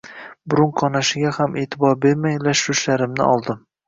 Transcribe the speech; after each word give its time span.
Burun 0.51 0.69
qonashiga 0.79 1.33
ham 1.35 1.53
eʼtibor 1.63 1.99
bermay 2.05 2.39
lash-lushlarimni 2.47 3.25
oldim. 3.35 3.61